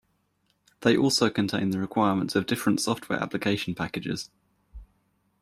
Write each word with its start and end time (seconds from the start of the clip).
They 0.79 0.97
also 0.97 1.29
contain 1.29 1.69
the 1.69 1.77
requirements 1.77 2.35
of 2.35 2.47
different 2.47 2.81
software 2.81 3.21
application 3.21 3.75
packages. 3.75 4.31